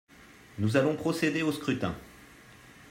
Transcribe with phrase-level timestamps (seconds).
[0.57, 1.93] Nous allons procéder au scrutin.